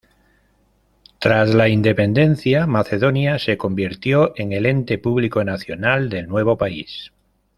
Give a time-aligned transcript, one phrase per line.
[1.19, 7.11] Tras la independencia macedonia se convirtió en el ente público nacional del nuevo país.